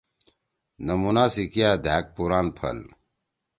[0.85, 2.77] نمونا سی کیا دھأک پُوران پھل!